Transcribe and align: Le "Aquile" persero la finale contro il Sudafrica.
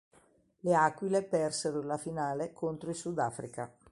Le 0.61 0.73
"Aquile" 0.75 1.21
persero 1.21 1.83
la 1.83 1.95
finale 1.99 2.53
contro 2.53 2.89
il 2.89 2.95
Sudafrica. 2.95 3.71